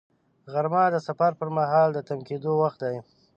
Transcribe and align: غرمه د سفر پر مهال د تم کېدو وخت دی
غرمه 0.51 0.83
د 0.91 0.95
سفر 1.07 1.31
پر 1.39 1.49
مهال 1.57 1.89
د 1.93 1.99
تم 2.07 2.19
کېدو 2.27 2.51
وخت 2.63 2.79
دی 2.83 2.97